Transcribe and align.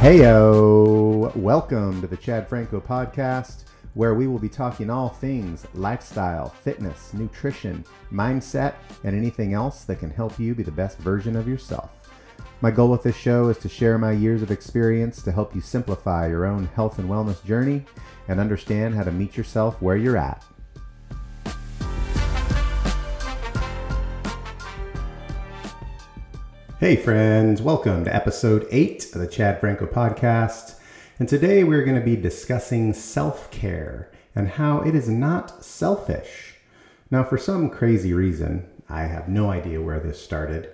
Heyo! 0.00 1.36
Welcome 1.36 2.00
to 2.00 2.06
the 2.06 2.16
Chad 2.16 2.48
Franco 2.48 2.80
podcast, 2.80 3.64
where 3.92 4.14
we 4.14 4.26
will 4.26 4.38
be 4.38 4.48
talking 4.48 4.88
all 4.88 5.10
things 5.10 5.66
lifestyle, 5.74 6.48
fitness, 6.48 7.12
nutrition, 7.12 7.84
mindset, 8.10 8.76
and 9.04 9.14
anything 9.14 9.52
else 9.52 9.84
that 9.84 9.98
can 9.98 10.08
help 10.08 10.38
you 10.38 10.54
be 10.54 10.62
the 10.62 10.70
best 10.70 10.96
version 11.00 11.36
of 11.36 11.46
yourself. 11.46 12.10
My 12.62 12.70
goal 12.70 12.88
with 12.88 13.02
this 13.02 13.14
show 13.14 13.50
is 13.50 13.58
to 13.58 13.68
share 13.68 13.98
my 13.98 14.12
years 14.12 14.40
of 14.40 14.50
experience 14.50 15.20
to 15.20 15.32
help 15.32 15.54
you 15.54 15.60
simplify 15.60 16.28
your 16.28 16.46
own 16.46 16.64
health 16.68 16.98
and 16.98 17.10
wellness 17.10 17.44
journey 17.44 17.84
and 18.26 18.40
understand 18.40 18.94
how 18.94 19.02
to 19.02 19.12
meet 19.12 19.36
yourself 19.36 19.82
where 19.82 19.98
you're 19.98 20.16
at. 20.16 20.42
Hey, 26.80 26.96
friends, 26.96 27.60
welcome 27.60 28.06
to 28.06 28.14
episode 28.14 28.66
8 28.70 29.14
of 29.14 29.20
the 29.20 29.26
Chad 29.26 29.60
Franco 29.60 29.84
podcast. 29.84 30.76
And 31.18 31.28
today 31.28 31.62
we're 31.62 31.84
going 31.84 31.98
to 31.98 32.02
be 32.02 32.16
discussing 32.16 32.94
self 32.94 33.50
care 33.50 34.10
and 34.34 34.48
how 34.48 34.80
it 34.80 34.94
is 34.94 35.06
not 35.06 35.62
selfish. 35.62 36.54
Now, 37.10 37.22
for 37.22 37.36
some 37.36 37.68
crazy 37.68 38.14
reason, 38.14 38.66
I 38.88 39.02
have 39.02 39.28
no 39.28 39.50
idea 39.50 39.82
where 39.82 40.00
this 40.00 40.22
started, 40.24 40.70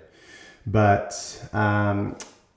but 0.65 1.45
um, 1.51 2.15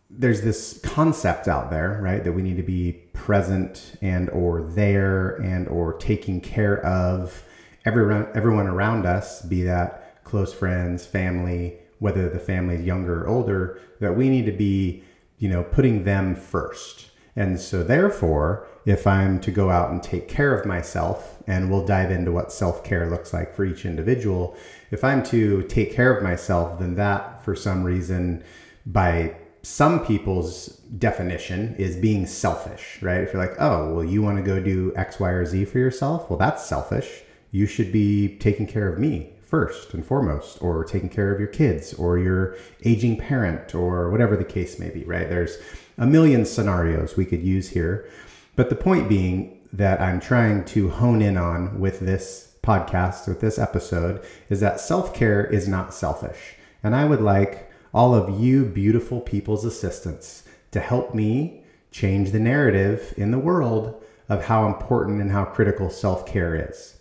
there's 0.09 0.43
this 0.43 0.79
concept 0.85 1.49
out 1.49 1.71
there, 1.71 1.99
right, 2.01 2.23
that 2.23 2.33
we 2.33 2.43
need 2.43 2.59
to 2.59 2.63
be 2.63 2.93
present 3.15 3.97
and 4.01 4.31
or 4.31 4.63
there 4.63 5.35
and 5.39 5.67
or 5.67 5.95
taking 5.95 6.41
care 6.41 6.87
of 6.87 7.43
everyone 7.85 8.29
everyone 8.33 8.69
around 8.69 9.07
us, 9.07 9.43
be 9.43 9.65
that 9.65 10.23
close 10.23 10.55
friends, 10.55 11.05
family, 11.05 11.81
whether 12.01 12.29
the 12.29 12.41
family 12.41 12.75
is 12.75 12.85
younger 12.85 13.23
or 13.23 13.29
older, 13.29 13.81
that 14.01 14.17
we 14.17 14.29
need 14.29 14.47
to 14.47 14.53
be, 14.53 15.05
you 15.39 15.49
know, 15.49 15.63
putting 15.63 16.05
them 16.05 16.35
first. 16.35 17.11
And 17.37 17.61
so, 17.61 17.85
therefore, 17.85 18.67
if 18.85 19.07
I'm 19.07 19.39
to 19.41 19.51
go 19.53 19.71
out 19.71 19.91
and 19.91 20.03
take 20.03 20.29
care 20.29 20.59
of 20.59 20.67
myself, 20.67 21.39
and 21.47 21.71
we'll 21.71 21.87
dive 21.87 22.11
into 22.11 22.33
what 22.33 22.53
self 22.53 22.83
care 22.83 23.09
looks 23.09 23.33
like 23.33 23.55
for 23.55 23.65
each 23.65 23.85
individual, 23.85 24.57
if 24.91 25.05
I'm 25.05 25.23
to 25.25 25.63
take 25.65 25.95
care 25.95 26.15
of 26.15 26.25
myself, 26.25 26.81
then 26.81 26.97
that, 26.97 27.45
for 27.45 27.55
some 27.55 27.85
reason, 27.85 28.43
by 28.85 29.37
some 29.63 30.05
people's 30.05 30.69
definition 30.99 31.75
is 31.77 31.97
being 31.97 32.27
selfish, 32.27 32.99
right? 33.03 33.21
If 33.21 33.33
you're 33.33 33.43
like, 33.43 33.57
oh, 33.61 33.95
well, 33.95 34.05
you 34.05 34.23
want 34.23 34.39
to 34.39 34.43
go 34.43 34.59
do 34.59 34.93
X, 34.97 35.21
Y, 35.21 35.29
or 35.29 35.45
Z 35.45 35.67
for 35.67 35.79
yourself, 35.79 36.31
well, 36.31 36.39
that's 36.39 36.65
selfish. 36.65 37.23
You 37.53 37.67
should 37.67 37.93
be 37.93 38.39
taking 38.39 38.67
care 38.67 38.91
of 38.91 38.99
me 38.99 39.35
first 39.51 39.93
and 39.93 40.07
foremost, 40.07 40.63
or 40.63 40.85
taking 40.85 41.09
care 41.09 41.35
of 41.35 41.41
your 41.41 41.49
kids, 41.49 41.93
or 41.95 42.19
your 42.19 42.57
aging 42.85 43.19
parent, 43.19 43.75
or 43.75 44.11
whatever 44.11 44.37
the 44.37 44.45
case 44.45 44.79
may 44.79 44.89
be, 44.89 45.05
right? 45.05 45.29
There's 45.29 45.59
a 45.99 46.07
million 46.07 46.47
scenarios 46.47 47.17
we 47.17 47.27
could 47.27 47.43
use 47.43 47.71
here. 47.71 48.09
But 48.57 48.71
the 48.71 48.77
point 48.77 49.09
being 49.09 49.59
that 49.73 50.01
I'm 50.01 50.21
trying 50.21 50.65
to 50.67 50.91
hone 50.91 51.21
in 51.21 51.37
on 51.37 51.81
with 51.81 52.01
this 52.01 52.55
podcast, 52.63 53.27
with 53.27 53.41
this 53.41 53.59
episode, 53.59 54.25
is 54.49 54.61
that 54.61 54.81
self 54.81 55.15
care 55.15 55.45
is 55.45 55.69
not 55.69 55.93
selfish. 55.95 56.55
And 56.83 56.95
I 56.95 57.05
would 57.05 57.21
like 57.21 57.71
all 57.93 58.15
of 58.15 58.41
you 58.41 58.65
beautiful 58.65 59.21
people's 59.21 59.65
assistance 59.65 60.45
to 60.71 60.81
help 60.81 61.15
me 61.15 61.65
change 61.91 62.31
the 62.31 62.39
narrative 62.39 63.13
in 63.17 63.31
the 63.31 63.39
world 63.39 64.03
of 64.29 64.45
how 64.45 64.67
important 64.67 65.21
and 65.21 65.33
how 65.33 65.45
critical 65.45 65.91
self 65.91 66.25
care 66.25 66.69
is. 66.71 66.97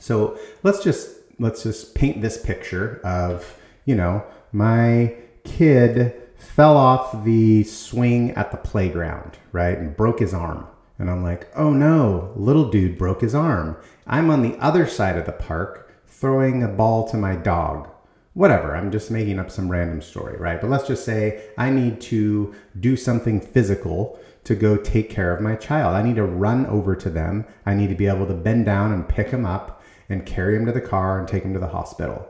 So 0.00 0.38
let's 0.62 0.82
just 0.82 1.10
let's 1.38 1.62
just 1.62 1.94
paint 1.94 2.22
this 2.22 2.38
picture 2.38 3.00
of, 3.04 3.58
you 3.84 3.94
know, 3.94 4.24
my 4.52 5.14
kid 5.44 6.14
fell 6.36 6.76
off 6.76 7.24
the 7.24 7.64
swing 7.64 8.30
at 8.32 8.50
the 8.50 8.56
playground, 8.56 9.38
right? 9.52 9.76
And 9.76 9.96
broke 9.96 10.20
his 10.20 10.34
arm. 10.34 10.66
And 10.98 11.10
I'm 11.10 11.22
like, 11.22 11.48
oh 11.56 11.70
no, 11.70 12.32
little 12.36 12.70
dude 12.70 12.96
broke 12.96 13.20
his 13.20 13.34
arm. 13.34 13.76
I'm 14.06 14.30
on 14.30 14.42
the 14.42 14.56
other 14.58 14.86
side 14.86 15.18
of 15.18 15.26
the 15.26 15.32
park 15.32 15.92
throwing 16.06 16.62
a 16.62 16.68
ball 16.68 17.08
to 17.08 17.16
my 17.16 17.34
dog. 17.34 17.88
Whatever, 18.34 18.76
I'm 18.76 18.90
just 18.90 19.10
making 19.10 19.38
up 19.38 19.50
some 19.50 19.70
random 19.70 20.00
story, 20.02 20.36
right? 20.36 20.60
But 20.60 20.70
let's 20.70 20.86
just 20.86 21.04
say 21.04 21.50
I 21.58 21.70
need 21.70 22.00
to 22.02 22.54
do 22.80 22.96
something 22.96 23.40
physical 23.40 24.18
to 24.44 24.54
go 24.54 24.76
take 24.76 25.08
care 25.10 25.34
of 25.34 25.40
my 25.40 25.56
child. 25.56 25.94
I 25.94 26.02
need 26.02 26.16
to 26.16 26.24
run 26.24 26.66
over 26.66 26.94
to 26.96 27.10
them. 27.10 27.46
I 27.64 27.74
need 27.74 27.88
to 27.88 27.94
be 27.94 28.06
able 28.06 28.26
to 28.26 28.34
bend 28.34 28.66
down 28.66 28.92
and 28.92 29.08
pick 29.08 29.30
him 29.30 29.46
up 29.46 29.82
and 30.08 30.26
carry 30.26 30.56
him 30.56 30.66
to 30.66 30.72
the 30.72 30.80
car 30.80 31.18
and 31.18 31.26
take 31.26 31.42
him 31.42 31.52
to 31.54 31.60
the 31.60 31.68
hospital. 31.68 32.26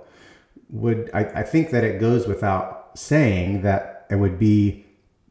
Would 0.71 1.11
I, 1.13 1.25
I 1.25 1.43
think 1.43 1.71
that 1.71 1.85
it 1.85 2.01
goes 2.01 2.27
without 2.27 2.99
saying 2.99 3.63
that 3.63 4.07
it 4.11 4.17
would 4.17 4.39
be 4.39 4.87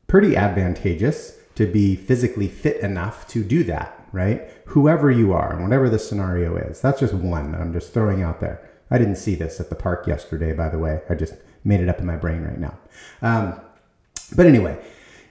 pretty 0.07 0.35
advantageous 0.35 1.37
to 1.55 1.65
be 1.65 1.95
physically 1.95 2.47
fit 2.47 2.81
enough 2.81 3.27
to 3.29 3.43
do 3.43 3.63
that, 3.65 4.07
right? 4.11 4.49
Whoever 4.67 5.11
you 5.11 5.33
are 5.33 5.53
and 5.53 5.63
whatever 5.63 5.89
the 5.89 5.99
scenario 5.99 6.55
is. 6.55 6.81
That's 6.81 6.99
just 6.99 7.13
one 7.13 7.51
that 7.51 7.61
I'm 7.61 7.73
just 7.73 7.93
throwing 7.93 8.23
out 8.23 8.39
there. 8.39 8.69
I 8.89 8.97
didn't 8.97 9.15
see 9.15 9.35
this 9.35 9.59
at 9.59 9.69
the 9.69 9.75
park 9.75 10.07
yesterday, 10.07 10.53
by 10.53 10.69
the 10.69 10.79
way. 10.79 11.01
I 11.09 11.15
just 11.15 11.35
made 11.63 11.79
it 11.79 11.89
up 11.89 11.99
in 11.99 12.05
my 12.05 12.15
brain 12.15 12.43
right 12.43 12.59
now. 12.59 12.77
Um, 13.21 13.59
but 14.35 14.45
anyway, 14.45 14.77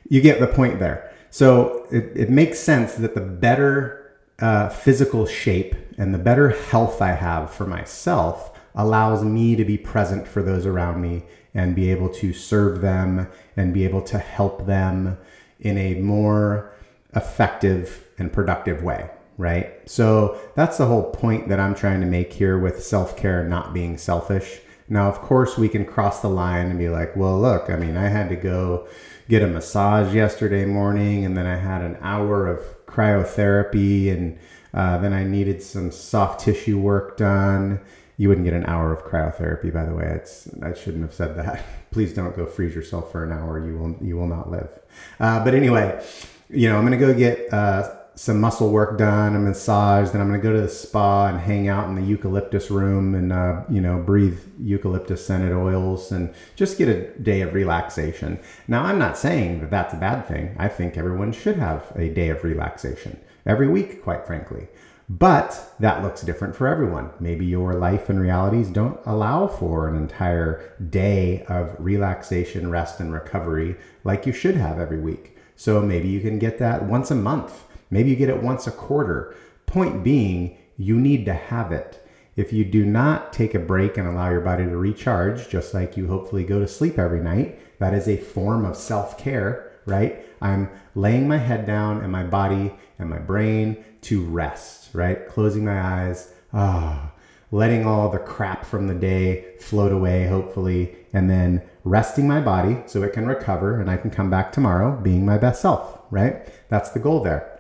you 0.09 0.21
get 0.21 0.41
the 0.41 0.47
point 0.47 0.79
there. 0.79 1.13
So 1.31 1.87
it, 1.91 2.13
it 2.15 2.31
makes 2.31 2.59
sense 2.59 2.95
that 2.95 3.15
the 3.15 3.21
better 3.21 4.02
uh, 4.39 4.69
physical 4.69 5.27
shape 5.27 5.75
and 5.99 6.15
the 6.15 6.19
better 6.19 6.51
health 6.51 7.01
I 7.01 7.13
have 7.13 7.53
for 7.53 7.67
myself 7.67 8.59
allows 8.75 9.23
me 9.23 9.55
to 9.57 9.65
be 9.65 9.77
present 9.77 10.27
for 10.27 10.43
those 10.43 10.67
around 10.67 11.01
me 11.01 11.23
and 11.55 11.77
be 11.77 11.91
able 11.91 12.09
to 12.09 12.33
serve 12.33 12.81
them 12.81 13.29
and 13.57 13.75
be 13.75 13.85
able 13.85 14.03
to 14.03 14.19
help 14.19 14.67
them 14.67 15.19
in 15.61 15.77
a 15.77 15.95
more 16.01 16.73
effective 17.15 18.07
and 18.19 18.33
productive 18.33 18.83
way, 18.83 19.11
right? 19.37 19.89
So 19.89 20.41
that's 20.55 20.79
the 20.79 20.87
whole 20.87 21.11
point 21.11 21.49
that 21.49 21.61
I'm 21.61 21.75
trying 21.75 22.01
to 22.01 22.07
make 22.07 22.33
here 22.33 22.59
with 22.59 22.83
self 22.83 23.17
care 23.17 23.45
not 23.45 23.75
being 23.75 23.99
selfish. 23.99 24.61
Now, 24.89 25.09
of 25.09 25.21
course, 25.21 25.57
we 25.57 25.69
can 25.69 25.85
cross 25.85 26.21
the 26.21 26.29
line 26.29 26.67
and 26.67 26.79
be 26.79 26.89
like, 26.89 27.17
well, 27.17 27.41
look, 27.41 27.71
I 27.71 27.77
mean, 27.77 27.97
I 27.97 28.09
had 28.09 28.29
to 28.31 28.37
go 28.37 28.87
get 29.29 29.43
a 29.43 29.47
massage 29.47 30.15
yesterday 30.15 30.65
morning 30.65 31.25
and 31.25 31.37
then 31.37 31.47
I 31.47 31.57
had 31.57 31.83
an 31.83 31.97
hour 32.01 32.47
of 32.47 32.82
cryotherapy 32.93 34.13
and 34.13 34.39
uh, 34.75 34.99
then 34.99 35.13
I 35.13 35.25
needed 35.25 35.63
some 35.63 35.91
soft 35.91 36.41
tissue 36.41 36.79
work 36.79 37.17
done. 37.17 37.81
You 38.17 38.29
wouldn't 38.29 38.45
get 38.45 38.55
an 38.55 38.65
hour 38.67 38.93
of 38.93 39.05
cryotherapy, 39.05 39.73
by 39.73 39.85
the 39.85 39.95
way. 39.95 40.05
It's 40.05 40.49
I 40.63 40.75
shouldn't 40.75 41.03
have 41.03 41.15
said 41.15 41.37
that. 41.37 41.65
Please 41.91 42.15
don't 42.15 42.35
go 42.37 42.47
freeze 42.47 42.75
yourself 42.75 43.13
for 43.13 43.25
an 43.25 43.33
hour. 43.33 43.65
You 43.65 43.77
will 43.77 43.97
you 44.01 44.17
will 44.17 44.27
not 44.27 44.51
live. 44.51 44.71
Uh, 45.19 45.45
but 45.45 45.55
anyway, 45.55 46.03
you 46.49 46.69
know 46.69 46.79
I'm 46.79 46.85
gonna 46.85 46.97
go 46.97 47.13
get 47.13 47.53
uh, 47.53 47.95
some 48.15 48.41
muscle 48.41 48.71
work 48.71 48.99
done, 48.99 49.35
a 49.35 49.39
massage. 49.39 50.11
Then 50.11 50.21
I'm 50.21 50.29
gonna 50.29 50.43
go 50.43 50.53
to 50.53 50.61
the 50.61 50.69
spa 50.69 51.27
and 51.29 51.41
hang 51.41 51.69
out 51.69 51.89
in 51.89 51.95
the 51.95 52.03
eucalyptus 52.03 52.71
room 52.71 53.15
and 53.15 53.33
uh, 53.33 53.63
you 53.69 53.81
know 53.81 53.99
breathe 53.99 54.39
eucalyptus 54.61 55.25
scented 55.27 55.53
oils 55.53 56.13
and 56.13 56.35
just 56.55 56.79
get 56.79 56.89
a 56.89 57.09
day 57.19 57.41
of 57.41 57.55
relaxation. 57.55 58.39
Now 58.69 58.85
I'm 58.85 58.99
not 58.99 59.17
saying 59.17 59.61
that 59.61 59.71
that's 59.71 59.95
a 59.95 59.99
bad 59.99 60.27
thing. 60.27 60.55
I 60.59 60.69
think 60.69 60.97
everyone 60.97 61.33
should 61.33 61.57
have 61.57 61.91
a 61.97 62.09
day 62.09 62.29
of 62.29 62.45
relaxation 62.45 63.19
every 63.47 63.69
week, 63.69 64.03
quite 64.03 64.27
frankly. 64.27 64.69
But 65.09 65.75
that 65.79 66.03
looks 66.03 66.23
different 66.23 66.57
for 66.57 66.67
everyone. 66.69 67.11
Maybe 67.21 67.45
your 67.45 67.75
life 67.75 68.09
and 68.09 68.21
realities 68.21 68.69
don't 68.69 69.01
allow 69.05 69.47
for 69.47 69.89
an 69.89 69.97
entire 69.97 70.75
day 70.91 71.45
of 71.49 71.77
relaxation, 71.79 72.71
rest, 72.71 73.01
and 73.01 73.13
recovery 73.13 73.77
like 74.05 74.27
you 74.27 74.33
should 74.33 74.57
have 74.57 74.79
every 74.79 75.01
week. 75.01 75.37
So 75.57 75.83
maybe 75.83 76.09
you 76.09 76.21
can 76.21 76.39
get 76.39 76.59
that 76.59 76.85
once 76.85 77.11
a 77.11 77.15
month. 77.15 77.65
Maybe 77.93 78.11
you 78.11 78.17
get 78.17 78.29
it 78.29 78.43
once 78.43 78.67
a 78.67 78.73
quarter. 78.73 79.37
Point 79.67 80.03
being, 80.03 80.59
you 80.77 80.99
need 80.99 81.25
to 81.27 81.35
have 81.35 81.71
it. 81.71 82.05
If 82.35 82.53
you 82.53 82.65
do 82.65 82.85
not 82.85 83.33
take 83.33 83.55
a 83.55 83.61
break 83.61 83.97
and 83.97 84.09
allow 84.09 84.31
your 84.31 84.41
body 84.41 84.65
to 84.65 84.77
recharge, 84.77 85.49
just 85.49 85.75
like 85.75 85.97
you 85.97 86.09
hopefully 86.09 86.43
go 86.43 86.59
to 86.59 86.67
sleep 86.67 86.99
every 86.99 87.21
night, 87.21 87.79
that 87.79 87.95
is 87.95 88.09
a 88.09 88.17
form 88.17 88.65
of 88.65 88.77
self 88.77 89.17
care 89.17 89.73
right? 89.87 90.25
I'm 90.41 90.71
laying 90.95 91.29
my 91.29 91.39
head 91.39 91.67
down 91.67 92.03
and 92.03 92.13
my 92.13 92.25
body 92.25 92.73
and 92.99 93.11
my 93.11 93.19
brain 93.19 93.85
to 94.03 94.25
rest, 94.25 94.91
right? 94.95 95.27
Closing 95.29 95.65
my 95.65 95.81
eyes, 95.81 96.33
ah, 96.53 97.13
letting 97.51 97.87
all 97.87 98.09
the 98.09 98.19
crap 98.19 98.65
from 98.65 98.89
the 98.89 98.95
day 98.95 99.55
float 99.61 99.93
away, 99.93 100.27
hopefully, 100.27 100.97
and 101.13 101.29
then 101.29 101.63
resting 101.85 102.27
my 102.27 102.41
body 102.41 102.79
so 102.87 103.03
it 103.03 103.13
can 103.13 103.27
recover 103.27 103.81
and 103.81 103.91
I 103.91 103.97
can 103.97 104.11
come 104.11 104.31
back 104.31 104.53
tomorrow 104.53 104.99
being 105.01 105.27
my 105.27 105.39
best 105.39 105.63
self, 105.63 106.01
right? 106.11 106.47
That's 106.69 106.91
the 106.91 107.01
goal 107.01 107.23
there. 107.23 107.52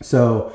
So, 0.00 0.52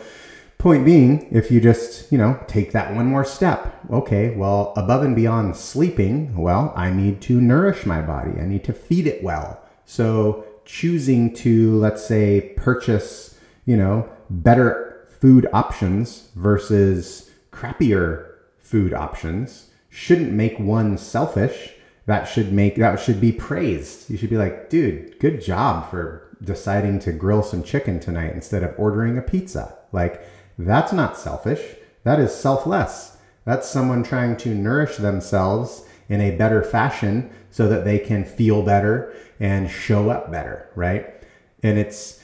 point 0.57 0.85
being, 0.85 1.27
if 1.31 1.51
you 1.51 1.59
just, 1.59 2.11
you 2.11 2.17
know, 2.17 2.39
take 2.47 2.71
that 2.71 2.95
one 2.95 3.07
more 3.07 3.25
step, 3.25 3.77
okay, 3.91 4.35
well, 4.35 4.73
above 4.77 5.03
and 5.03 5.15
beyond 5.15 5.57
sleeping, 5.57 6.35
well, 6.37 6.73
I 6.75 6.89
need 6.91 7.21
to 7.23 7.41
nourish 7.41 7.85
my 7.85 8.01
body, 8.01 8.39
I 8.39 8.45
need 8.45 8.63
to 8.65 8.73
feed 8.73 9.07
it 9.07 9.23
well. 9.23 9.61
So, 9.85 10.45
choosing 10.65 11.33
to, 11.35 11.77
let's 11.77 12.05
say, 12.05 12.53
purchase, 12.55 13.37
you 13.65 13.75
know, 13.75 14.07
better 14.29 15.07
food 15.19 15.47
options 15.53 16.29
versus 16.35 17.29
crappier 17.51 18.33
food 18.59 18.93
options 18.93 19.69
shouldn't 19.89 20.31
make 20.31 20.57
one 20.57 20.97
selfish. 20.97 21.73
That 22.05 22.25
should 22.25 22.51
make 22.51 22.75
that 22.75 22.99
should 22.99 23.21
be 23.21 23.31
praised. 23.31 24.09
You 24.09 24.17
should 24.17 24.29
be 24.29 24.37
like, 24.37 24.69
dude, 24.69 25.19
good 25.19 25.41
job 25.41 25.89
for 25.89 26.35
deciding 26.43 26.99
to 26.99 27.13
grill 27.13 27.43
some 27.43 27.63
chicken 27.63 27.99
tonight 27.99 28.33
instead 28.33 28.63
of 28.63 28.75
ordering 28.77 29.17
a 29.17 29.21
pizza. 29.21 29.77
Like, 29.91 30.21
that's 30.57 30.91
not 30.91 31.17
selfish. 31.17 31.75
That 32.03 32.19
is 32.19 32.35
selfless. 32.35 33.17
That's 33.45 33.69
someone 33.69 34.03
trying 34.03 34.37
to 34.37 34.49
nourish 34.49 34.97
themselves 34.97 35.85
in 36.09 36.21
a 36.21 36.35
better 36.35 36.63
fashion 36.63 37.29
so 37.49 37.67
that 37.69 37.85
they 37.85 37.99
can 37.99 38.25
feel 38.25 38.61
better 38.63 39.13
and 39.39 39.69
show 39.69 40.09
up 40.09 40.31
better, 40.31 40.69
right? 40.75 41.13
And 41.61 41.77
it's 41.77 42.19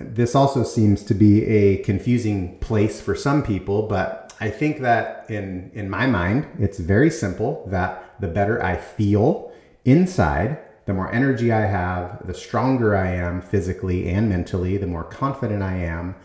this 0.00 0.34
also 0.34 0.64
seems 0.64 1.02
to 1.04 1.14
be 1.14 1.44
a 1.44 1.78
confusing 1.78 2.58
place 2.58 3.00
for 3.00 3.14
some 3.14 3.42
people, 3.42 3.86
but 3.86 4.21
I 4.42 4.50
think 4.50 4.80
that 4.80 5.30
in 5.30 5.70
in 5.72 5.88
my 5.88 6.06
mind, 6.08 6.48
it's 6.58 6.80
very 6.80 7.10
simple 7.10 7.64
that 7.68 8.16
the 8.18 8.26
better 8.26 8.60
I 8.60 8.74
feel 8.76 9.52
inside, 9.84 10.58
the 10.84 10.94
more 10.94 11.12
energy 11.12 11.52
I 11.52 11.66
have, 11.66 12.26
the 12.26 12.34
stronger 12.34 12.96
I 12.96 13.10
am 13.12 13.40
physically 13.40 14.08
and 14.08 14.28
mentally, 14.28 14.78
the 14.78 14.88
more 14.88 15.04
confident 15.04 15.62
I 15.62 15.76
am, 15.76 16.16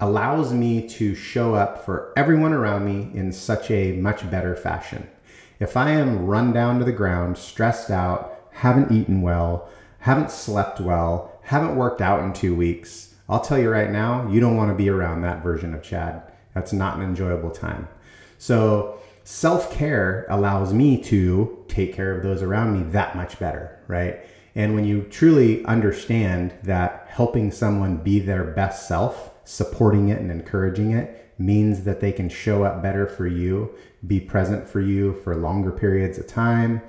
allows 0.00 0.52
me 0.52 0.88
to 0.98 1.14
show 1.14 1.54
up 1.54 1.84
for 1.84 2.12
everyone 2.16 2.52
around 2.52 2.86
me 2.86 3.16
in 3.16 3.30
such 3.30 3.70
a 3.70 3.92
much 3.92 4.28
better 4.28 4.56
fashion. 4.56 5.08
If 5.60 5.76
I 5.76 5.90
am 5.90 6.26
run 6.26 6.52
down 6.52 6.80
to 6.80 6.84
the 6.84 7.00
ground, 7.02 7.38
stressed 7.38 7.88
out, 7.88 8.48
haven't 8.50 8.90
eaten 8.90 9.22
well, 9.22 9.68
haven't 10.00 10.32
slept 10.32 10.80
well, 10.80 11.38
haven't 11.42 11.76
worked 11.76 12.00
out 12.00 12.24
in 12.24 12.32
two 12.32 12.56
weeks, 12.56 13.14
I'll 13.28 13.46
tell 13.48 13.60
you 13.60 13.70
right 13.70 13.92
now, 13.92 14.28
you 14.28 14.40
don't 14.40 14.56
want 14.56 14.72
to 14.72 14.82
be 14.82 14.88
around 14.88 15.22
that 15.22 15.44
version 15.44 15.72
of 15.72 15.84
Chad. 15.84 16.29
That's 16.54 16.72
not 16.72 16.96
an 16.96 17.02
enjoyable 17.02 17.50
time. 17.50 17.88
So, 18.38 18.98
self 19.24 19.72
care 19.72 20.26
allows 20.28 20.72
me 20.72 21.02
to 21.04 21.64
take 21.68 21.94
care 21.94 22.16
of 22.16 22.22
those 22.22 22.42
around 22.42 22.78
me 22.78 22.90
that 22.92 23.16
much 23.16 23.38
better, 23.38 23.78
right? 23.86 24.20
And 24.54 24.74
when 24.74 24.84
you 24.84 25.02
truly 25.02 25.64
understand 25.64 26.52
that 26.64 27.06
helping 27.08 27.50
someone 27.50 27.98
be 27.98 28.18
their 28.18 28.44
best 28.44 28.88
self, 28.88 29.30
supporting 29.44 30.08
it 30.08 30.20
and 30.20 30.30
encouraging 30.30 30.92
it 30.92 31.32
means 31.38 31.84
that 31.84 32.00
they 32.00 32.12
can 32.12 32.28
show 32.28 32.64
up 32.64 32.82
better 32.82 33.06
for 33.06 33.26
you, 33.26 33.74
be 34.06 34.20
present 34.20 34.68
for 34.68 34.80
you 34.80 35.14
for 35.24 35.36
longer 35.36 35.70
periods 35.70 36.18
of 36.18 36.26
time, 36.26 36.82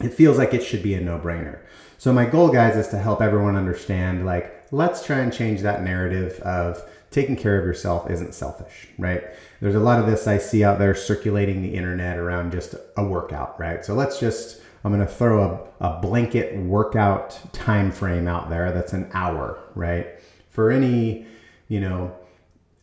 it 0.00 0.14
feels 0.14 0.38
like 0.38 0.54
it 0.54 0.62
should 0.62 0.82
be 0.82 0.94
a 0.94 1.00
no 1.00 1.18
brainer. 1.18 1.60
So, 1.98 2.12
my 2.12 2.24
goal, 2.24 2.48
guys, 2.48 2.76
is 2.76 2.88
to 2.88 2.98
help 2.98 3.20
everyone 3.20 3.56
understand 3.56 4.24
like, 4.24 4.66
let's 4.72 5.04
try 5.04 5.18
and 5.18 5.32
change 5.32 5.60
that 5.62 5.82
narrative 5.82 6.40
of 6.40 6.82
taking 7.10 7.36
care 7.36 7.58
of 7.58 7.64
yourself 7.64 8.10
isn't 8.10 8.34
selfish, 8.34 8.88
right? 8.98 9.24
There's 9.60 9.74
a 9.74 9.80
lot 9.80 9.98
of 9.98 10.06
this 10.06 10.26
I 10.26 10.38
see 10.38 10.64
out 10.64 10.78
there 10.78 10.94
circulating 10.94 11.62
the 11.62 11.74
internet 11.74 12.18
around 12.18 12.52
just 12.52 12.74
a 12.96 13.04
workout, 13.04 13.58
right? 13.58 13.84
So 13.84 13.94
let's 13.94 14.20
just 14.20 14.62
I'm 14.84 14.92
going 14.92 15.06
to 15.06 15.12
throw 15.12 15.68
a, 15.80 15.86
a 15.86 16.00
blanket 16.00 16.56
workout 16.56 17.38
time 17.52 17.92
frame 17.92 18.26
out 18.26 18.48
there 18.48 18.72
that's 18.72 18.94
an 18.94 19.10
hour, 19.12 19.58
right? 19.74 20.06
For 20.48 20.70
any, 20.70 21.26
you 21.68 21.80
know, 21.80 22.16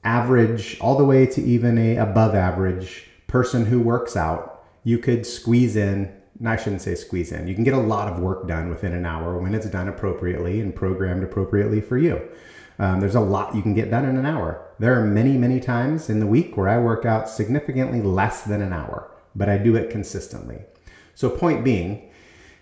average 0.03 0.79
all 0.79 0.97
the 0.97 1.03
way 1.03 1.25
to 1.25 1.41
even 1.41 1.77
a 1.77 1.97
above 1.97 2.35
average 2.35 3.07
person 3.25 3.65
who 3.65 3.79
works 3.79 4.15
out, 4.15 4.63
you 4.83 4.99
could 4.99 5.25
squeeze 5.25 5.75
in 5.75 6.13
I 6.45 6.55
shouldn't 6.55 6.83
say 6.83 6.93
squeeze 6.93 7.31
in. 7.31 7.47
You 7.47 7.55
can 7.55 7.63
get 7.63 7.73
a 7.73 7.79
lot 7.79 8.07
of 8.07 8.19
work 8.19 8.47
done 8.47 8.69
within 8.69 8.93
an 8.93 9.05
hour 9.05 9.39
when 9.39 9.55
it's 9.55 9.65
done 9.67 9.87
appropriately 9.87 10.61
and 10.61 10.75
programmed 10.75 11.23
appropriately 11.23 11.81
for 11.81 11.97
you. 11.97 12.21
Um, 12.79 12.99
there's 12.99 13.15
a 13.15 13.19
lot 13.19 13.55
you 13.55 13.61
can 13.61 13.73
get 13.73 13.89
done 13.89 14.05
in 14.05 14.17
an 14.17 14.25
hour. 14.25 14.63
There 14.79 14.99
are 14.99 15.05
many, 15.05 15.37
many 15.37 15.59
times 15.59 16.09
in 16.09 16.19
the 16.19 16.27
week 16.27 16.55
where 16.55 16.69
I 16.69 16.77
work 16.77 17.05
out 17.05 17.29
significantly 17.29 18.01
less 18.01 18.43
than 18.43 18.61
an 18.61 18.73
hour, 18.73 19.11
but 19.35 19.49
I 19.49 19.57
do 19.57 19.75
it 19.75 19.89
consistently. 19.89 20.59
So, 21.15 21.29
point 21.29 21.63
being, 21.63 22.11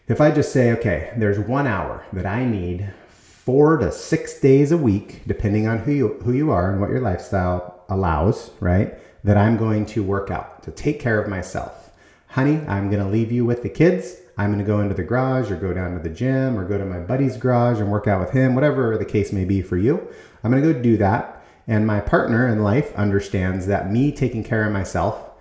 if 0.07 0.21
I 0.21 0.31
just 0.31 0.53
say, 0.53 0.71
okay, 0.73 1.11
there's 1.17 1.39
one 1.39 1.67
hour 1.67 2.05
that 2.13 2.25
I 2.25 2.45
need 2.45 2.93
four 3.09 3.77
to 3.77 3.91
six 3.91 4.39
days 4.39 4.71
a 4.71 4.77
week, 4.77 5.21
depending 5.27 5.67
on 5.67 5.79
who 5.79 5.91
you, 5.91 6.07
who 6.23 6.31
you 6.31 6.51
are 6.51 6.71
and 6.71 6.79
what 6.79 6.89
your 6.89 7.01
lifestyle 7.01 7.83
allows, 7.89 8.51
right? 8.59 8.97
That 9.23 9.37
I'm 9.37 9.57
going 9.57 9.85
to 9.87 10.03
work 10.03 10.31
out 10.31 10.63
to 10.63 10.71
take 10.71 10.99
care 10.99 11.21
of 11.21 11.29
myself. 11.29 11.91
Honey, 12.27 12.61
I'm 12.67 12.89
going 12.89 13.03
to 13.03 13.09
leave 13.09 13.31
you 13.31 13.45
with 13.45 13.63
the 13.63 13.69
kids. 13.69 14.15
I'm 14.37 14.51
going 14.51 14.59
to 14.59 14.65
go 14.65 14.81
into 14.81 14.93
the 14.93 15.03
garage 15.03 15.49
or 15.49 15.55
go 15.55 15.73
down 15.73 15.93
to 15.93 15.99
the 15.99 16.13
gym 16.13 16.57
or 16.57 16.67
go 16.67 16.77
to 16.77 16.85
my 16.85 16.99
buddy's 16.99 17.37
garage 17.37 17.79
and 17.79 17.91
work 17.91 18.07
out 18.07 18.19
with 18.19 18.31
him, 18.31 18.53
whatever 18.53 18.97
the 18.97 19.05
case 19.05 19.31
may 19.31 19.45
be 19.45 19.61
for 19.61 19.77
you. 19.77 20.07
I'm 20.43 20.51
going 20.51 20.61
to 20.61 20.73
go 20.73 20.81
do 20.81 20.97
that. 20.97 21.43
And 21.67 21.87
my 21.87 21.99
partner 21.99 22.47
in 22.47 22.61
life 22.61 22.93
understands 22.95 23.65
that 23.67 23.91
me 23.91 24.11
taking 24.11 24.43
care 24.43 24.65
of 24.65 24.73
myself, 24.73 25.31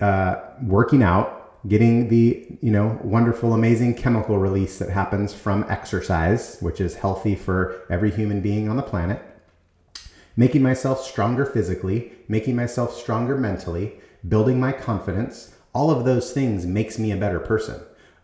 uh, 0.00 0.36
working 0.62 1.02
out, 1.02 1.40
getting 1.68 2.08
the 2.08 2.46
you 2.62 2.70
know 2.70 2.98
wonderful 3.02 3.52
amazing 3.52 3.94
chemical 3.94 4.38
release 4.38 4.78
that 4.78 4.88
happens 4.88 5.34
from 5.34 5.64
exercise 5.68 6.56
which 6.60 6.80
is 6.80 6.94
healthy 6.94 7.34
for 7.34 7.82
every 7.90 8.10
human 8.10 8.40
being 8.40 8.68
on 8.68 8.76
the 8.76 8.82
planet 8.82 9.22
making 10.36 10.62
myself 10.62 11.04
stronger 11.04 11.44
physically 11.44 12.12
making 12.28 12.56
myself 12.56 12.94
stronger 12.94 13.36
mentally 13.36 13.92
building 14.26 14.58
my 14.58 14.72
confidence 14.72 15.54
all 15.74 15.90
of 15.90 16.06
those 16.06 16.32
things 16.32 16.64
makes 16.64 16.98
me 16.98 17.12
a 17.12 17.16
better 17.16 17.38
person 17.38 17.78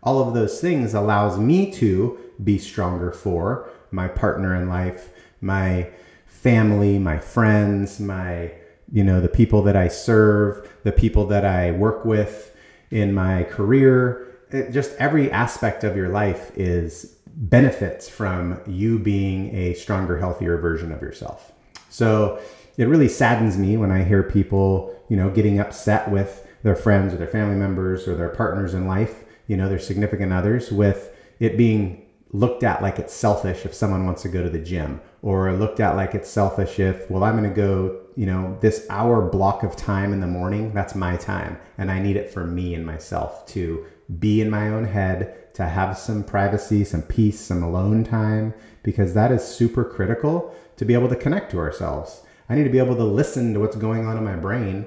all 0.07 0.25
of 0.25 0.33
those 0.33 0.61
things 0.61 0.93
allows 0.93 1.37
me 1.37 1.69
to 1.69 2.17
be 2.41 2.57
stronger 2.57 3.11
for 3.11 3.69
my 3.91 4.07
partner 4.07 4.55
in 4.55 4.69
life, 4.69 5.09
my 5.41 5.89
family, 6.25 6.97
my 6.97 7.19
friends, 7.19 7.99
my 7.99 8.49
you 8.89 9.03
know, 9.03 9.19
the 9.19 9.27
people 9.27 9.61
that 9.63 9.75
I 9.75 9.89
serve, 9.89 10.65
the 10.83 10.93
people 10.93 11.25
that 11.25 11.43
I 11.43 11.71
work 11.71 12.05
with 12.05 12.55
in 12.89 13.13
my 13.13 13.43
career, 13.43 14.39
it, 14.49 14.71
just 14.71 14.95
every 14.95 15.29
aspect 15.29 15.83
of 15.83 15.97
your 15.97 16.07
life 16.07 16.51
is 16.55 17.17
benefits 17.35 18.07
from 18.07 18.61
you 18.65 18.97
being 18.97 19.53
a 19.53 19.73
stronger, 19.73 20.17
healthier 20.19 20.57
version 20.57 20.93
of 20.93 21.01
yourself. 21.01 21.51
So 21.89 22.39
it 22.77 22.85
really 22.85 23.09
saddens 23.09 23.57
me 23.57 23.75
when 23.75 23.91
I 23.91 24.05
hear 24.05 24.23
people, 24.23 24.95
you 25.09 25.17
know, 25.17 25.29
getting 25.29 25.59
upset 25.59 26.09
with 26.09 26.47
their 26.63 26.77
friends 26.77 27.13
or 27.13 27.17
their 27.17 27.27
family 27.27 27.57
members 27.57 28.07
or 28.07 28.15
their 28.15 28.29
partners 28.29 28.73
in 28.73 28.87
life 28.87 29.25
you 29.47 29.57
know, 29.57 29.69
their 29.69 29.79
significant 29.79 30.31
others 30.31 30.71
with 30.71 31.13
it 31.39 31.57
being 31.57 32.03
looked 32.31 32.63
at 32.63 32.81
like 32.81 32.99
it's 32.99 33.13
selfish 33.13 33.65
if 33.65 33.73
someone 33.73 34.05
wants 34.05 34.21
to 34.21 34.29
go 34.29 34.43
to 34.43 34.49
the 34.49 34.59
gym 34.59 34.99
or 35.21 35.53
looked 35.53 35.79
at 35.79 35.95
like 35.95 36.13
it's 36.13 36.29
selfish 36.29 36.77
if 36.77 37.09
well 37.09 37.23
i'm 37.23 37.37
going 37.37 37.49
to 37.49 37.55
go 37.55 38.01
you 38.17 38.25
know 38.25 38.57
this 38.59 38.85
hour 38.89 39.21
block 39.21 39.63
of 39.63 39.77
time 39.77 40.11
in 40.11 40.19
the 40.19 40.27
morning 40.27 40.73
that's 40.73 40.93
my 40.93 41.15
time 41.15 41.57
and 41.77 41.89
i 41.89 41.99
need 41.99 42.17
it 42.17 42.29
for 42.29 42.45
me 42.45 42.75
and 42.75 42.85
myself 42.85 43.45
to 43.45 43.85
be 44.19 44.41
in 44.41 44.49
my 44.49 44.67
own 44.67 44.83
head 44.83 45.53
to 45.53 45.65
have 45.65 45.97
some 45.97 46.21
privacy 46.21 46.83
some 46.83 47.01
peace 47.01 47.39
some 47.39 47.63
alone 47.63 48.03
time 48.03 48.53
because 48.83 49.13
that 49.13 49.31
is 49.31 49.43
super 49.43 49.83
critical 49.83 50.53
to 50.77 50.85
be 50.85 50.93
able 50.93 51.09
to 51.09 51.15
connect 51.15 51.51
to 51.51 51.59
ourselves. 51.59 52.21
I 52.47 52.55
need 52.55 52.63
to 52.63 52.69
be 52.69 52.77
able 52.77 52.95
to 52.95 53.03
listen 53.03 53.53
to 53.53 53.59
what's 53.59 53.75
going 53.75 54.05
on 54.05 54.17
in 54.17 54.23
my 54.23 54.37
brain 54.37 54.85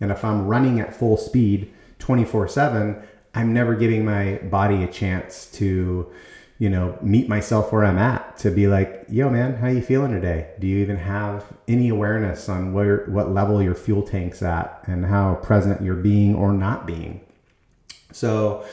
and 0.00 0.10
if 0.10 0.24
i'm 0.24 0.46
running 0.46 0.80
at 0.80 0.94
full 0.94 1.18
speed 1.18 1.70
24 1.98 2.48
7 2.48 3.02
I'm 3.34 3.52
never 3.52 3.74
giving 3.74 4.04
my 4.04 4.38
body 4.38 4.82
a 4.84 4.88
chance 4.88 5.46
to, 5.52 6.10
you 6.58 6.70
know, 6.70 6.98
meet 7.00 7.28
myself 7.28 7.72
where 7.72 7.84
I'm 7.84 7.98
at 7.98 8.36
to 8.38 8.50
be 8.50 8.66
like, 8.66 9.06
yo, 9.08 9.30
man, 9.30 9.56
how 9.56 9.68
you 9.68 9.80
feeling 9.80 10.12
today? 10.12 10.50
Do 10.58 10.66
you 10.66 10.78
even 10.78 10.96
have 10.96 11.44
any 11.66 11.88
awareness 11.88 12.48
on 12.48 12.72
where, 12.74 13.06
what 13.06 13.32
level 13.32 13.62
your 13.62 13.74
fuel 13.74 14.02
tank's 14.02 14.42
at 14.42 14.82
and 14.86 15.06
how 15.06 15.36
present 15.36 15.82
you're 15.82 15.94
being 15.94 16.34
or 16.34 16.52
not 16.52 16.86
being? 16.86 17.22
So 18.12 18.66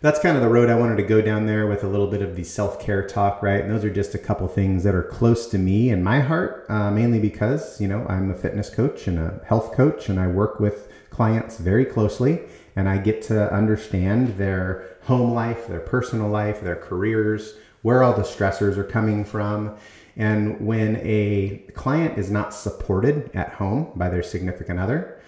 that's 0.00 0.18
kind 0.18 0.36
of 0.36 0.42
the 0.42 0.48
road 0.48 0.70
I 0.70 0.74
wanted 0.74 0.96
to 0.96 1.02
go 1.02 1.20
down 1.20 1.46
there 1.46 1.66
with 1.68 1.84
a 1.84 1.86
little 1.86 2.08
bit 2.08 2.22
of 2.22 2.34
the 2.34 2.42
self 2.42 2.80
care 2.80 3.06
talk, 3.06 3.42
right? 3.42 3.60
And 3.60 3.70
those 3.70 3.84
are 3.84 3.92
just 3.92 4.14
a 4.14 4.18
couple 4.18 4.48
things 4.48 4.82
that 4.82 4.94
are 4.94 5.04
close 5.04 5.46
to 5.48 5.58
me 5.58 5.90
and 5.90 6.02
my 6.02 6.20
heart, 6.20 6.66
uh, 6.68 6.90
mainly 6.90 7.20
because, 7.20 7.80
you 7.80 7.86
know, 7.86 8.06
I'm 8.08 8.30
a 8.30 8.34
fitness 8.34 8.70
coach 8.70 9.06
and 9.06 9.18
a 9.18 9.40
health 9.46 9.72
coach 9.72 10.08
and 10.08 10.18
I 10.18 10.26
work 10.26 10.58
with 10.58 10.90
clients 11.10 11.58
very 11.58 11.84
closely 11.84 12.40
and 12.80 12.88
I 12.88 12.96
get 12.96 13.20
to 13.24 13.52
understand 13.52 14.38
their 14.38 14.96
home 15.02 15.34
life, 15.34 15.66
their 15.66 15.80
personal 15.80 16.28
life, 16.28 16.62
their 16.62 16.76
careers, 16.76 17.54
where 17.82 18.02
all 18.02 18.14
the 18.14 18.22
stressors 18.22 18.78
are 18.78 18.84
coming 18.84 19.22
from. 19.22 19.76
And 20.16 20.66
when 20.66 20.96
a 21.02 21.62
client 21.74 22.18
is 22.18 22.30
not 22.30 22.54
supported 22.54 23.30
at 23.34 23.52
home 23.52 23.92
by 23.96 24.08
their 24.08 24.22
significant 24.22 24.80
other, 24.80 25.20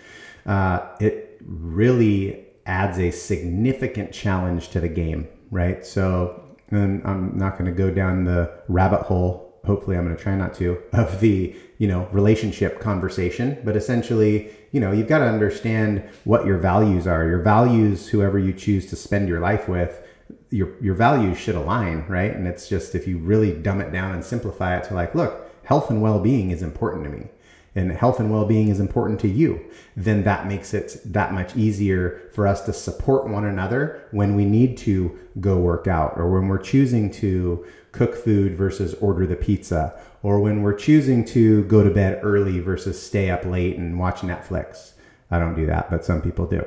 uh, 0.46 0.80
it 0.98 1.40
really 1.46 2.46
adds 2.64 2.98
a 2.98 3.10
significant 3.10 4.12
challenge 4.12 4.70
to 4.70 4.80
the 4.80 4.88
game, 4.88 5.28
right? 5.50 5.84
So, 5.84 6.38
I'm 6.70 7.32
not 7.36 7.58
going 7.58 7.66
to 7.66 7.76
go 7.76 7.90
down 7.90 8.24
the 8.24 8.50
rabbit 8.68 9.02
hole 9.02 9.51
hopefully 9.64 9.96
I'm 9.96 10.04
going 10.04 10.16
to 10.16 10.22
try 10.22 10.36
not 10.36 10.54
to, 10.54 10.82
of 10.92 11.20
the, 11.20 11.54
you 11.78 11.88
know, 11.88 12.08
relationship 12.12 12.80
conversation. 12.80 13.60
But 13.64 13.76
essentially, 13.76 14.50
you 14.72 14.80
know, 14.80 14.92
you've 14.92 15.08
got 15.08 15.18
to 15.18 15.26
understand 15.26 16.08
what 16.24 16.46
your 16.46 16.58
values 16.58 17.06
are. 17.06 17.26
Your 17.26 17.40
values, 17.40 18.08
whoever 18.08 18.38
you 18.38 18.52
choose 18.52 18.86
to 18.86 18.96
spend 18.96 19.28
your 19.28 19.40
life 19.40 19.68
with, 19.68 20.02
your, 20.50 20.78
your 20.80 20.94
values 20.94 21.38
should 21.38 21.54
align, 21.54 22.04
right? 22.08 22.34
And 22.34 22.46
it's 22.46 22.68
just 22.68 22.94
if 22.94 23.06
you 23.06 23.18
really 23.18 23.52
dumb 23.52 23.80
it 23.80 23.92
down 23.92 24.14
and 24.14 24.24
simplify 24.24 24.76
it 24.76 24.84
to 24.84 24.94
like, 24.94 25.14
look, 25.14 25.50
health 25.64 25.90
and 25.90 26.02
well 26.02 26.20
being 26.20 26.50
is 26.50 26.62
important 26.62 27.04
to 27.04 27.10
me. 27.10 27.28
And 27.74 27.90
health 27.92 28.20
and 28.20 28.30
well-being 28.30 28.68
is 28.68 28.80
important 28.80 29.18
to 29.20 29.28
you, 29.28 29.64
then 29.96 30.24
that 30.24 30.46
makes 30.46 30.74
it 30.74 31.00
that 31.06 31.32
much 31.32 31.56
easier 31.56 32.20
for 32.32 32.46
us 32.46 32.60
to 32.62 32.72
support 32.72 33.28
one 33.28 33.44
another 33.44 34.06
when 34.10 34.34
we 34.34 34.44
need 34.44 34.76
to 34.76 35.18
go 35.40 35.56
work 35.56 35.86
out 35.86 36.12
or 36.16 36.30
when 36.30 36.48
we're 36.48 36.58
choosing 36.58 37.10
to 37.10 37.64
cook 37.92 38.14
food 38.14 38.56
versus 38.56 38.94
order 38.94 39.26
the 39.26 39.36
pizza 39.36 39.98
or 40.22 40.38
when 40.40 40.62
we're 40.62 40.74
choosing 40.74 41.24
to 41.24 41.64
go 41.64 41.82
to 41.82 41.90
bed 41.90 42.20
early 42.22 42.60
versus 42.60 43.00
stay 43.00 43.30
up 43.30 43.44
late 43.44 43.76
and 43.76 43.98
watch 43.98 44.20
Netflix. 44.20 44.92
I 45.30 45.38
don't 45.38 45.56
do 45.56 45.66
that, 45.66 45.90
but 45.90 46.04
some 46.04 46.20
people 46.20 46.46
do. 46.46 46.64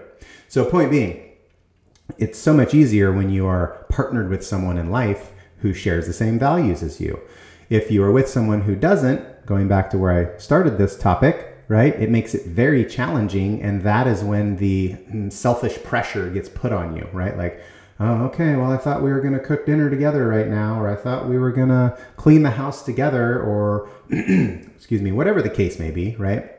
So 0.47 0.65
point 0.65 0.89
being, 0.89 1.21
it's 2.17 2.39
so 2.39 2.53
much 2.53 2.73
easier 2.73 3.11
when 3.11 3.29
you 3.29 3.45
are 3.47 3.85
partnered 3.89 4.29
with 4.29 4.45
someone 4.45 4.77
in 4.77 4.91
life 4.91 5.31
who 5.59 5.73
shares 5.73 6.07
the 6.07 6.13
same 6.13 6.37
values 6.37 6.83
as 6.83 6.99
you. 6.99 7.19
If 7.69 7.91
you 7.91 8.03
are 8.03 8.11
with 8.11 8.29
someone 8.29 8.61
who 8.61 8.75
doesn't, 8.75 9.45
going 9.45 9.67
back 9.67 9.89
to 9.91 9.97
where 9.97 10.11
I 10.11 10.37
started 10.37 10.77
this 10.77 10.97
topic, 10.97 11.57
right, 11.67 11.93
it 11.95 12.09
makes 12.09 12.33
it 12.33 12.45
very 12.45 12.85
challenging. 12.85 13.61
And 13.61 13.81
that 13.83 14.07
is 14.07 14.23
when 14.23 14.57
the 14.57 14.95
mm, 15.09 15.31
selfish 15.31 15.81
pressure 15.83 16.29
gets 16.29 16.49
put 16.49 16.71
on 16.71 16.95
you, 16.95 17.07
right? 17.11 17.37
Like, 17.37 17.61
oh, 17.99 18.25
okay, 18.25 18.55
well, 18.55 18.71
I 18.71 18.77
thought 18.77 19.01
we 19.01 19.11
were 19.11 19.21
going 19.21 19.33
to 19.33 19.39
cook 19.39 19.65
dinner 19.65 19.89
together 19.89 20.27
right 20.27 20.47
now, 20.47 20.79
or 20.79 20.87
I 20.87 20.95
thought 20.95 21.27
we 21.27 21.37
were 21.37 21.51
going 21.51 21.69
to 21.69 21.97
clean 22.17 22.43
the 22.43 22.51
house 22.51 22.83
together, 22.83 23.41
or 23.41 23.89
excuse 24.09 25.01
me, 25.01 25.11
whatever 25.11 25.41
the 25.41 25.49
case 25.49 25.79
may 25.79 25.91
be, 25.91 26.15
right? 26.17 26.51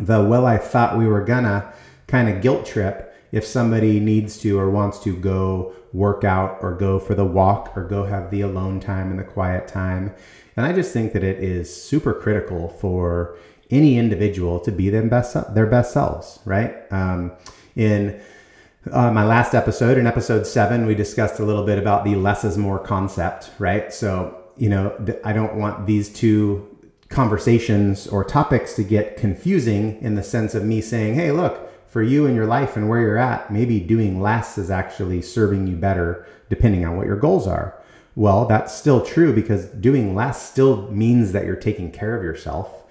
The 0.00 0.24
well, 0.24 0.46
I 0.46 0.56
thought 0.56 0.96
we 0.96 1.06
were 1.06 1.22
gonna 1.22 1.72
kind 2.06 2.28
of 2.28 2.40
guilt 2.40 2.66
trip 2.66 3.09
if 3.32 3.44
somebody 3.44 4.00
needs 4.00 4.38
to 4.38 4.58
or 4.58 4.70
wants 4.70 4.98
to 5.00 5.16
go 5.16 5.72
work 5.92 6.24
out 6.24 6.58
or 6.62 6.74
go 6.74 6.98
for 6.98 7.14
the 7.14 7.24
walk 7.24 7.76
or 7.76 7.84
go 7.84 8.04
have 8.04 8.30
the 8.30 8.40
alone 8.40 8.80
time 8.80 9.10
and 9.10 9.18
the 9.18 9.24
quiet 9.24 9.66
time. 9.66 10.14
And 10.56 10.66
I 10.66 10.72
just 10.72 10.92
think 10.92 11.12
that 11.12 11.24
it 11.24 11.42
is 11.42 11.74
super 11.74 12.12
critical 12.12 12.68
for 12.68 13.36
any 13.70 13.98
individual 13.98 14.60
to 14.60 14.72
be 14.72 14.90
their 14.90 15.02
best 15.02 15.36
their 15.54 15.66
best 15.66 15.92
selves, 15.92 16.40
right? 16.44 16.74
Um, 16.90 17.32
in 17.76 18.20
uh, 18.90 19.10
my 19.12 19.24
last 19.24 19.54
episode, 19.54 19.98
in 19.98 20.06
episode 20.06 20.46
seven, 20.46 20.86
we 20.86 20.94
discussed 20.94 21.38
a 21.38 21.44
little 21.44 21.64
bit 21.64 21.78
about 21.78 22.04
the 22.04 22.16
less 22.16 22.44
is 22.44 22.58
more 22.58 22.78
concept, 22.78 23.50
right? 23.58 23.92
So 23.92 24.36
you 24.56 24.68
know, 24.68 24.94
I 25.24 25.32
don't 25.32 25.56
want 25.56 25.86
these 25.86 26.12
two 26.12 26.66
conversations 27.08 28.06
or 28.06 28.22
topics 28.22 28.74
to 28.74 28.84
get 28.84 29.16
confusing 29.16 30.00
in 30.02 30.14
the 30.14 30.22
sense 30.22 30.54
of 30.54 30.64
me 30.64 30.80
saying, 30.80 31.14
hey, 31.14 31.32
look, 31.32 31.69
for 31.90 32.02
you 32.02 32.24
and 32.24 32.36
your 32.36 32.46
life 32.46 32.76
and 32.76 32.88
where 32.88 33.00
you're 33.00 33.18
at, 33.18 33.50
maybe 33.50 33.80
doing 33.80 34.22
less 34.22 34.56
is 34.56 34.70
actually 34.70 35.20
serving 35.20 35.66
you 35.66 35.76
better 35.76 36.24
depending 36.48 36.84
on 36.84 36.96
what 36.96 37.06
your 37.06 37.16
goals 37.16 37.46
are. 37.46 37.74
Well, 38.14 38.46
that's 38.46 38.72
still 38.74 39.04
true 39.04 39.32
because 39.32 39.66
doing 39.66 40.14
less 40.14 40.48
still 40.48 40.88
means 40.90 41.32
that 41.32 41.44
you're 41.44 41.56
taking 41.56 41.90
care 41.90 42.16
of 42.16 42.22
yourself. 42.22 42.84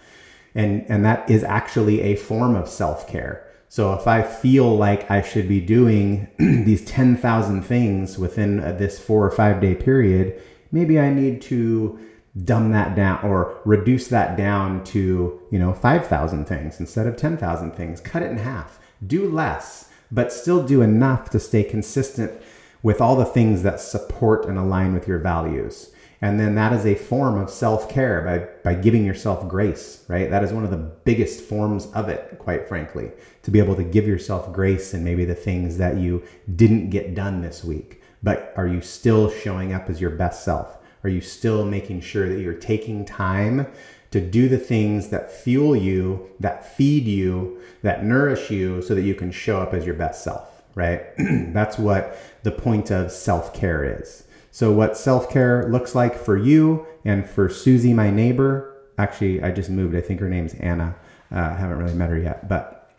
And, 0.54 0.86
and 0.90 1.06
that 1.06 1.30
is 1.30 1.44
actually 1.44 2.02
a 2.02 2.16
form 2.16 2.56
of 2.56 2.68
self 2.68 3.08
care. 3.08 3.46
So 3.70 3.94
if 3.94 4.08
I 4.08 4.24
feel 4.24 4.76
like 4.76 5.10
I 5.12 5.22
should 5.22 5.48
be 5.48 5.62
doing 5.62 6.28
these 6.40 6.84
10,000 6.86 7.62
things 7.62 8.18
within 8.18 8.60
uh, 8.60 8.72
this 8.74 9.00
four 9.00 9.26
or 9.26 9.32
five 9.32 9.62
day 9.62 9.76
period, 9.76 10.42
maybe 10.72 11.00
I 11.00 11.14
need 11.14 11.42
to 11.44 12.00
dumb 12.44 12.72
that 12.72 12.96
down 12.96 13.24
or 13.24 13.60
reduce 13.66 14.08
that 14.08 14.38
down 14.38 14.84
to, 14.86 15.40
you 15.52 15.60
know, 15.60 15.74
5,000 15.74 16.46
things 16.46 16.80
instead 16.80 17.06
of 17.06 17.16
10,000 17.16 17.72
things. 17.72 18.02
Cut 18.02 18.24
it 18.24 18.32
in 18.32 18.38
half. 18.38 18.79
Do 19.06 19.30
less, 19.30 19.90
but 20.12 20.34
still 20.34 20.66
do 20.66 20.82
enough 20.82 21.30
to 21.32 21.40
stay 21.40 21.64
consistent 21.64 22.42
with 22.82 23.02
all 23.02 23.16
the 23.16 23.26
things 23.26 23.64
that 23.64 23.80
support 23.80 24.46
and 24.46 24.58
align 24.58 24.94
with 24.94 25.08
your 25.08 25.20
values. 25.20 25.92
And 26.22 26.40
then 26.40 26.56
that 26.56 26.74
is 26.74 26.86
a 26.86 26.96
form 26.96 27.38
of 27.38 27.50
self 27.50 27.90
care 27.90 28.22
by, 28.64 28.74
by 28.74 28.80
giving 28.80 29.06
yourself 29.06 29.48
grace, 29.48 30.04
right? 30.10 30.30
That 30.30 30.44
is 30.44 30.52
one 30.52 30.66
of 30.66 30.72
the 30.72 30.78
biggest 30.78 31.42
forms 31.42 31.88
of 31.94 32.10
it, 32.10 32.38
quite 32.40 32.68
frankly, 32.68 33.12
to 33.44 33.52
be 33.52 33.60
able 33.60 33.76
to 33.76 33.84
give 33.84 34.06
yourself 34.06 34.52
grace 34.52 34.94
and 34.94 35.04
maybe 35.04 35.24
the 35.24 35.36
things 35.36 35.78
that 35.78 35.98
you 35.98 36.24
didn't 36.56 36.90
get 36.90 37.16
done 37.16 37.42
this 37.42 37.64
week. 37.64 38.02
But 38.22 38.54
are 38.58 38.68
you 38.68 38.82
still 38.82 39.30
showing 39.30 39.74
up 39.74 39.90
as 39.90 40.02
your 40.02 40.10
best 40.10 40.44
self? 40.44 40.78
Are 41.06 41.10
you 41.10 41.22
still 41.22 41.64
making 41.64 42.02
sure 42.02 42.28
that 42.28 42.42
you're 42.42 42.54
taking 42.54 43.06
time 43.06 43.68
to 44.12 44.20
do 44.20 44.50
the 44.50 44.58
things 44.58 45.10
that 45.10 45.32
fuel 45.32 45.76
you, 45.76 46.30
that 46.40 46.76
feed 46.76 47.06
you, 47.06 47.62
that 47.82 48.04
nourish 48.04 48.50
you 48.50 48.82
so 48.82 48.96
that 48.96 49.04
you 49.04 49.14
can 49.14 49.32
show 49.32 49.60
up 49.60 49.74
as 49.74 49.86
your 49.86 49.96
best 49.96 50.24
self, 50.24 50.64
right? 50.76 51.04
That's 51.18 51.78
what 51.78 52.18
the 52.44 52.52
point 52.52 52.92
of 52.92 53.12
self 53.12 53.54
care 53.54 54.00
is. 54.00 54.24
So, 54.52 54.72
what 54.72 54.98
self 54.98 55.30
care 55.30 55.70
looks 55.70 55.94
like 55.94 56.16
for 56.16 56.36
you 56.38 56.86
and 57.06 57.30
for 57.30 57.50
Susie, 57.50 57.94
my 57.94 58.10
neighbor, 58.10 58.76
actually, 58.98 59.44
I 59.44 59.52
just 59.52 59.70
moved. 59.70 59.96
I 59.96 60.02
think 60.02 60.20
her 60.20 60.30
name's 60.30 60.56
Anna. 60.56 60.96
Uh, 61.32 61.36
I 61.36 61.54
haven't 61.54 61.78
really 61.78 61.94
met 61.94 62.10
her 62.10 62.18
yet, 62.18 62.50
but 62.50 62.92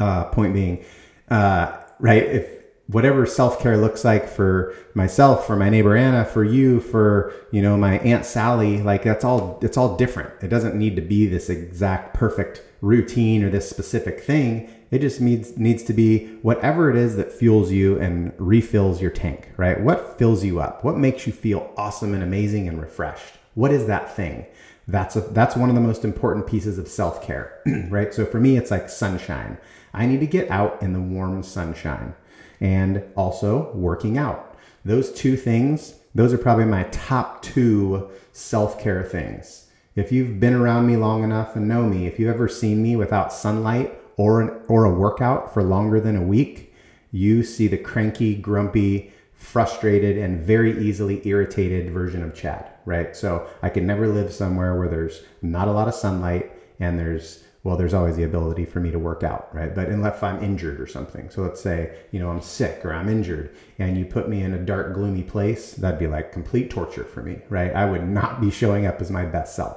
uh, 0.00 0.24
point 0.24 0.54
being, 0.54 0.84
uh, 1.30 1.76
right? 1.98 2.22
If 2.22 2.57
whatever 2.88 3.26
self-care 3.26 3.76
looks 3.76 4.02
like 4.02 4.26
for 4.28 4.74
myself 4.94 5.46
for 5.46 5.56
my 5.56 5.68
neighbor 5.68 5.94
anna 5.94 6.24
for 6.24 6.42
you 6.42 6.80
for 6.80 7.34
you 7.50 7.60
know 7.60 7.76
my 7.76 7.98
aunt 7.98 8.24
sally 8.24 8.82
like 8.82 9.02
that's 9.02 9.24
all 9.24 9.58
it's 9.62 9.76
all 9.76 9.96
different. 9.96 10.30
It 10.42 10.48
doesn't 10.48 10.74
need 10.74 10.96
to 10.96 11.02
be 11.02 11.26
this 11.26 11.48
exact 11.48 12.14
perfect 12.14 12.62
routine 12.80 13.42
or 13.42 13.50
this 13.50 13.68
specific 13.68 14.20
thing. 14.20 14.70
It 14.90 15.00
just 15.00 15.20
needs 15.20 15.56
needs 15.58 15.82
to 15.84 15.92
be 15.92 16.26
whatever 16.42 16.90
it 16.90 16.96
is 16.96 17.16
that 17.16 17.32
fuels 17.32 17.70
you 17.70 17.98
and 18.00 18.32
refills 18.38 19.02
your 19.02 19.10
tank 19.10 19.52
right? 19.56 19.80
What 19.80 20.18
fills 20.18 20.44
you 20.44 20.60
up? 20.60 20.84
What 20.84 20.96
makes 20.96 21.26
you 21.26 21.32
feel 21.32 21.72
awesome 21.76 22.14
and 22.14 22.22
amazing 22.22 22.68
and 22.68 22.80
refreshed? 22.80 23.34
What 23.54 23.72
is 23.72 23.86
that 23.86 24.14
thing? 24.14 24.46
That's 24.86 25.16
a, 25.16 25.20
that's 25.20 25.56
one 25.56 25.68
of 25.68 25.74
the 25.74 25.82
most 25.82 26.04
important 26.04 26.46
pieces 26.46 26.78
of 26.78 26.88
self-care 26.88 27.60
right? 27.90 28.14
So 28.14 28.24
for 28.24 28.40
me 28.40 28.56
it's 28.56 28.70
like 28.70 28.88
sunshine 28.88 29.58
i 29.94 30.06
need 30.06 30.20
to 30.20 30.26
get 30.26 30.50
out 30.50 30.80
in 30.82 30.92
the 30.92 31.00
warm 31.00 31.42
sunshine 31.42 32.14
and 32.60 33.02
also 33.16 33.72
working 33.74 34.18
out. 34.18 34.56
Those 34.84 35.12
two 35.12 35.36
things, 35.36 35.94
those 36.14 36.32
are 36.32 36.38
probably 36.38 36.64
my 36.64 36.84
top 36.84 37.42
two 37.42 38.08
self 38.32 38.80
care 38.80 39.04
things. 39.04 39.70
If 39.94 40.12
you've 40.12 40.38
been 40.38 40.54
around 40.54 40.86
me 40.86 40.96
long 40.96 41.24
enough 41.24 41.56
and 41.56 41.66
know 41.66 41.84
me, 41.84 42.06
if 42.06 42.18
you've 42.18 42.32
ever 42.32 42.48
seen 42.48 42.82
me 42.82 42.96
without 42.96 43.32
sunlight 43.32 44.00
or, 44.16 44.40
an, 44.40 44.60
or 44.68 44.84
a 44.84 44.94
workout 44.94 45.52
for 45.52 45.62
longer 45.62 46.00
than 46.00 46.16
a 46.16 46.22
week, 46.22 46.72
you 47.10 47.42
see 47.42 47.66
the 47.66 47.78
cranky, 47.78 48.34
grumpy, 48.34 49.12
frustrated, 49.32 50.16
and 50.18 50.40
very 50.44 50.78
easily 50.78 51.26
irritated 51.26 51.92
version 51.92 52.22
of 52.22 52.34
Chad, 52.34 52.70
right? 52.84 53.16
So 53.16 53.48
I 53.62 53.70
can 53.70 53.86
never 53.86 54.06
live 54.06 54.32
somewhere 54.32 54.78
where 54.78 54.88
there's 54.88 55.22
not 55.42 55.68
a 55.68 55.72
lot 55.72 55.88
of 55.88 55.94
sunlight 55.94 56.52
and 56.78 56.98
there's 56.98 57.42
well, 57.64 57.76
there's 57.76 57.94
always 57.94 58.16
the 58.16 58.22
ability 58.22 58.64
for 58.64 58.78
me 58.80 58.90
to 58.90 58.98
work 58.98 59.22
out, 59.22 59.52
right? 59.54 59.74
But 59.74 59.88
unless 59.88 60.22
I'm 60.22 60.42
injured 60.42 60.80
or 60.80 60.86
something. 60.86 61.28
So 61.28 61.42
let's 61.42 61.60
say, 61.60 61.96
you 62.12 62.20
know, 62.20 62.30
I'm 62.30 62.40
sick 62.40 62.84
or 62.84 62.92
I'm 62.92 63.08
injured 63.08 63.54
and 63.78 63.98
you 63.98 64.04
put 64.04 64.28
me 64.28 64.42
in 64.42 64.54
a 64.54 64.58
dark, 64.58 64.94
gloomy 64.94 65.22
place, 65.22 65.72
that'd 65.72 65.98
be 65.98 66.06
like 66.06 66.32
complete 66.32 66.70
torture 66.70 67.04
for 67.04 67.22
me, 67.22 67.40
right? 67.48 67.74
I 67.74 67.90
would 67.90 68.08
not 68.08 68.40
be 68.40 68.50
showing 68.50 68.86
up 68.86 69.00
as 69.00 69.10
my 69.10 69.24
best 69.24 69.56
self. 69.56 69.76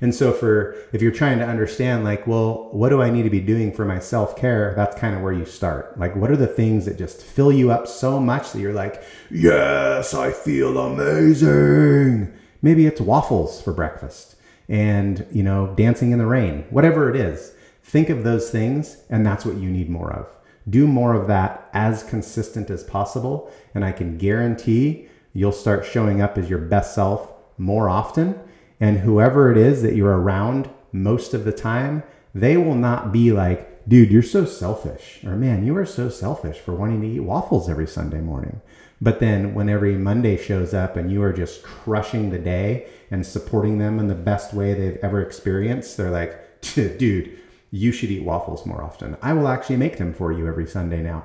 And 0.00 0.12
so 0.12 0.32
for 0.32 0.74
if 0.92 1.00
you're 1.00 1.12
trying 1.12 1.38
to 1.38 1.46
understand 1.46 2.02
like, 2.02 2.26
well, 2.26 2.70
what 2.72 2.88
do 2.88 3.02
I 3.02 3.10
need 3.10 3.22
to 3.22 3.30
be 3.30 3.40
doing 3.40 3.72
for 3.72 3.84
my 3.84 4.00
self-care? 4.00 4.72
That's 4.74 4.98
kind 4.98 5.14
of 5.14 5.22
where 5.22 5.34
you 5.34 5.44
start. 5.44 5.98
Like 5.98 6.16
what 6.16 6.30
are 6.30 6.36
the 6.36 6.46
things 6.46 6.86
that 6.86 6.98
just 6.98 7.22
fill 7.22 7.52
you 7.52 7.70
up 7.70 7.86
so 7.86 8.18
much 8.18 8.52
that 8.52 8.58
you're 8.58 8.72
like, 8.72 9.02
"Yes, 9.30 10.12
I 10.12 10.32
feel 10.32 10.76
amazing." 10.76 12.32
Maybe 12.62 12.86
it's 12.86 13.00
waffles 13.00 13.62
for 13.62 13.72
breakfast 13.72 14.31
and, 14.72 15.26
you 15.30 15.42
know, 15.42 15.74
dancing 15.76 16.12
in 16.12 16.18
the 16.18 16.26
rain, 16.26 16.64
whatever 16.70 17.10
it 17.10 17.14
is. 17.14 17.52
Think 17.84 18.08
of 18.08 18.24
those 18.24 18.50
things, 18.50 19.02
and 19.10 19.24
that's 19.24 19.44
what 19.44 19.58
you 19.58 19.70
need 19.70 19.90
more 19.90 20.10
of. 20.10 20.26
Do 20.68 20.86
more 20.86 21.12
of 21.14 21.28
that 21.28 21.68
as 21.74 22.02
consistent 22.02 22.70
as 22.70 22.82
possible, 22.82 23.52
and 23.74 23.84
I 23.84 23.92
can 23.92 24.16
guarantee 24.16 25.08
you'll 25.34 25.52
start 25.52 25.84
showing 25.84 26.22
up 26.22 26.38
as 26.38 26.48
your 26.48 26.58
best 26.58 26.94
self 26.94 27.30
more 27.58 27.90
often. 27.90 28.40
And 28.80 29.00
whoever 29.00 29.52
it 29.52 29.58
is 29.58 29.82
that 29.82 29.94
you're 29.94 30.18
around 30.18 30.70
most 30.90 31.34
of 31.34 31.44
the 31.44 31.52
time, 31.52 32.02
they 32.34 32.56
will 32.56 32.74
not 32.74 33.12
be 33.12 33.30
like, 33.30 33.86
dude, 33.86 34.10
you're 34.10 34.22
so 34.22 34.46
selfish, 34.46 35.22
or 35.22 35.36
man, 35.36 35.66
you 35.66 35.76
are 35.76 35.84
so 35.84 36.08
selfish 36.08 36.56
for 36.56 36.72
wanting 36.72 37.02
to 37.02 37.08
eat 37.08 37.20
waffles 37.20 37.68
every 37.68 37.86
Sunday 37.86 38.20
morning. 38.20 38.62
But 39.02 39.18
then 39.18 39.52
when 39.52 39.68
every 39.68 39.96
Monday 39.96 40.36
shows 40.36 40.72
up 40.72 40.96
and 40.96 41.10
you 41.12 41.22
are 41.24 41.32
just 41.32 41.62
crushing 41.62 42.30
the 42.30 42.38
day 42.38 42.86
and 43.12 43.26
supporting 43.26 43.76
them 43.76 44.00
in 44.00 44.08
the 44.08 44.14
best 44.14 44.54
way 44.54 44.72
they've 44.72 44.98
ever 45.02 45.20
experienced, 45.20 45.98
they're 45.98 46.10
like, 46.10 46.62
dude, 46.74 47.38
you 47.70 47.92
should 47.92 48.10
eat 48.10 48.24
waffles 48.24 48.64
more 48.64 48.82
often. 48.82 49.18
I 49.20 49.34
will 49.34 49.48
actually 49.48 49.76
make 49.76 49.98
them 49.98 50.14
for 50.14 50.32
you 50.32 50.48
every 50.48 50.66
Sunday 50.66 51.02
now. 51.02 51.24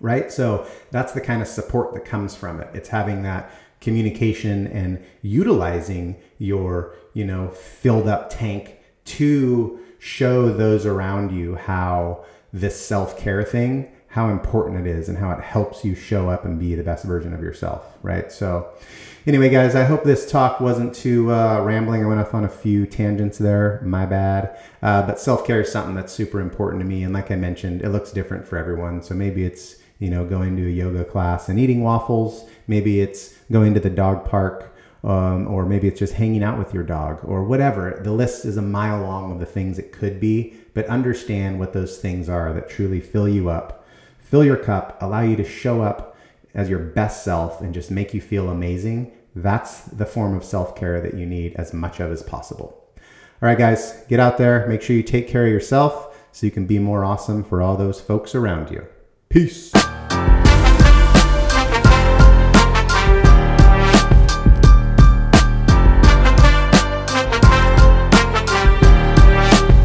Right? 0.00 0.32
So 0.32 0.66
that's 0.92 1.12
the 1.12 1.20
kind 1.20 1.42
of 1.42 1.48
support 1.48 1.92
that 1.94 2.04
comes 2.04 2.36
from 2.36 2.60
it. 2.60 2.68
It's 2.72 2.88
having 2.88 3.22
that 3.24 3.50
communication 3.80 4.68
and 4.68 5.04
utilizing 5.22 6.16
your, 6.38 6.94
you 7.14 7.24
know, 7.24 7.48
filled 7.48 8.06
up 8.06 8.30
tank 8.30 8.78
to 9.04 9.80
show 9.98 10.52
those 10.52 10.86
around 10.86 11.36
you 11.36 11.56
how 11.56 12.24
this 12.52 12.80
self 12.80 13.18
care 13.18 13.42
thing 13.42 13.90
how 14.12 14.28
important 14.28 14.86
it 14.86 14.90
is 14.90 15.08
and 15.08 15.16
how 15.16 15.30
it 15.30 15.40
helps 15.40 15.86
you 15.86 15.94
show 15.94 16.28
up 16.28 16.44
and 16.44 16.58
be 16.60 16.74
the 16.74 16.82
best 16.82 17.02
version 17.02 17.32
of 17.32 17.40
yourself, 17.40 17.96
right? 18.02 18.30
So, 18.30 18.68
anyway, 19.26 19.48
guys, 19.48 19.74
I 19.74 19.84
hope 19.84 20.04
this 20.04 20.30
talk 20.30 20.60
wasn't 20.60 20.94
too 20.94 21.32
uh, 21.32 21.62
rambling. 21.62 22.04
I 22.04 22.06
went 22.06 22.20
off 22.20 22.34
on 22.34 22.44
a 22.44 22.48
few 22.48 22.84
tangents 22.84 23.38
there. 23.38 23.80
My 23.82 24.04
bad. 24.04 24.54
Uh, 24.82 25.06
but 25.06 25.18
self 25.18 25.46
care 25.46 25.62
is 25.62 25.72
something 25.72 25.94
that's 25.94 26.12
super 26.12 26.42
important 26.42 26.82
to 26.82 26.86
me. 26.86 27.04
And 27.04 27.14
like 27.14 27.30
I 27.30 27.36
mentioned, 27.36 27.80
it 27.80 27.88
looks 27.88 28.12
different 28.12 28.46
for 28.46 28.58
everyone. 28.58 29.02
So 29.02 29.14
maybe 29.14 29.46
it's, 29.46 29.76
you 29.98 30.10
know, 30.10 30.26
going 30.26 30.58
to 30.58 30.66
a 30.66 30.70
yoga 30.70 31.06
class 31.06 31.48
and 31.48 31.58
eating 31.58 31.82
waffles. 31.82 32.44
Maybe 32.66 33.00
it's 33.00 33.34
going 33.50 33.72
to 33.72 33.80
the 33.80 33.88
dog 33.88 34.28
park. 34.28 34.76
Um, 35.04 35.48
or 35.48 35.64
maybe 35.64 35.88
it's 35.88 35.98
just 35.98 36.12
hanging 36.12 36.44
out 36.44 36.58
with 36.58 36.74
your 36.74 36.84
dog 36.84 37.20
or 37.24 37.42
whatever. 37.44 37.98
The 38.04 38.12
list 38.12 38.44
is 38.44 38.58
a 38.58 38.62
mile 38.62 39.00
long 39.00 39.32
of 39.32 39.40
the 39.40 39.46
things 39.46 39.78
it 39.78 39.90
could 39.90 40.20
be, 40.20 40.54
but 40.74 40.86
understand 40.86 41.58
what 41.58 41.72
those 41.72 41.98
things 41.98 42.28
are 42.28 42.52
that 42.52 42.68
truly 42.68 43.00
fill 43.00 43.28
you 43.28 43.48
up 43.48 43.81
fill 44.32 44.42
your 44.42 44.56
cup, 44.56 44.96
allow 45.02 45.20
you 45.20 45.36
to 45.36 45.44
show 45.44 45.82
up 45.82 46.16
as 46.54 46.70
your 46.70 46.78
best 46.78 47.22
self 47.22 47.60
and 47.60 47.74
just 47.74 47.90
make 47.90 48.14
you 48.14 48.20
feel 48.22 48.48
amazing, 48.48 49.12
that's 49.34 49.82
the 49.82 50.06
form 50.06 50.34
of 50.34 50.42
self 50.42 50.74
care 50.74 51.02
that 51.02 51.12
you 51.12 51.26
need 51.26 51.52
as 51.56 51.74
much 51.74 52.00
of 52.00 52.10
as 52.10 52.22
possible. 52.22 52.82
All 52.96 53.48
right, 53.48 53.58
guys, 53.58 54.02
get 54.08 54.20
out 54.20 54.38
there. 54.38 54.66
Make 54.68 54.80
sure 54.80 54.96
you 54.96 55.02
take 55.02 55.28
care 55.28 55.44
of 55.44 55.52
yourself 55.52 56.16
so 56.32 56.46
you 56.46 56.50
can 56.50 56.64
be 56.64 56.78
more 56.78 57.04
awesome 57.04 57.44
for 57.44 57.60
all 57.60 57.76
those 57.76 58.00
folks 58.00 58.34
around 58.34 58.70
you. 58.70 58.86
Peace. 59.28 59.70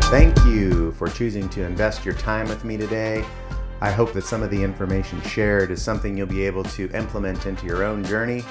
Thank 0.10 0.38
you 0.46 0.94
for 0.94 1.10
choosing 1.10 1.50
to 1.50 1.66
invest 1.66 2.06
your 2.06 2.13
time 2.13 2.48
with 2.48 2.63
me 2.63 2.77
today. 2.77 3.25
I 3.79 3.91
hope 3.91 4.13
that 4.13 4.24
some 4.24 4.41
of 4.41 4.50
the 4.50 4.63
information 4.63 5.22
shared 5.22 5.69
is 5.69 5.81
something 5.81 6.17
you'll 6.17 6.27
be 6.27 6.46
able 6.46 6.63
to 6.63 6.89
implement 6.91 7.46
into 7.46 7.65
your 7.65 7.84
own 7.84 8.03
journey. 8.03 8.43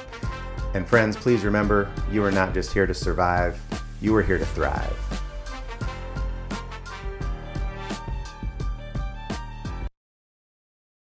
And 0.74 0.86
friends, 0.86 1.16
please 1.16 1.44
remember 1.44 1.90
you 2.12 2.22
are 2.24 2.30
not 2.30 2.54
just 2.54 2.72
here 2.72 2.86
to 2.86 2.94
survive, 2.94 3.60
you 4.00 4.14
are 4.14 4.22
here 4.22 4.38
to 4.38 4.46
thrive. 4.46 5.25